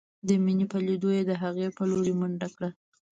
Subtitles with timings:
[0.27, 2.69] د مينې په ليدو يې د هغې په لورې منډه کړه.